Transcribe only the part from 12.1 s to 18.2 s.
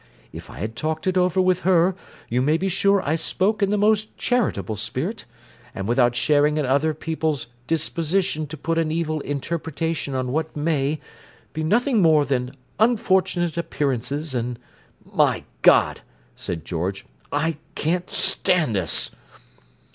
than unfortunate appearances and—" "My God!" said George. "I can't